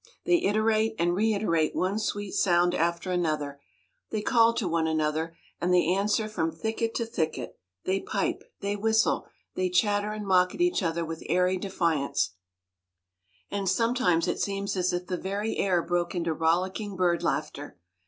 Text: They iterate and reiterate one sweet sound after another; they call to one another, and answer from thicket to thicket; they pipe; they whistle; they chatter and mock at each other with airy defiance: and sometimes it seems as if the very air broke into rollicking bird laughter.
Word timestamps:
They 0.25 0.37
iterate 0.41 0.95
and 0.97 1.13
reiterate 1.13 1.75
one 1.75 1.99
sweet 1.99 2.31
sound 2.31 2.73
after 2.73 3.11
another; 3.11 3.61
they 4.09 4.23
call 4.23 4.51
to 4.55 4.67
one 4.67 4.87
another, 4.87 5.37
and 5.59 5.75
answer 5.75 6.27
from 6.27 6.51
thicket 6.51 6.95
to 6.95 7.05
thicket; 7.05 7.55
they 7.85 7.99
pipe; 7.99 8.41
they 8.61 8.75
whistle; 8.75 9.27
they 9.53 9.69
chatter 9.69 10.11
and 10.11 10.25
mock 10.25 10.55
at 10.55 10.59
each 10.61 10.81
other 10.81 11.05
with 11.05 11.21
airy 11.29 11.57
defiance: 11.57 12.31
and 13.51 13.69
sometimes 13.69 14.27
it 14.27 14.39
seems 14.39 14.75
as 14.75 14.91
if 14.91 15.05
the 15.05 15.17
very 15.17 15.57
air 15.57 15.83
broke 15.83 16.15
into 16.15 16.33
rollicking 16.33 16.95
bird 16.95 17.21
laughter. 17.21 17.77